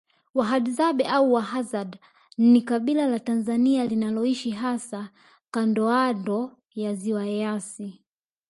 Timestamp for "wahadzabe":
0.33-1.03